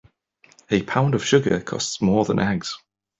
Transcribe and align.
A 0.71 0.81
pound 0.81 1.13
of 1.13 1.23
sugar 1.23 1.59
costs 1.59 2.01
more 2.01 2.25
than 2.25 2.39
eggs. 2.39 2.75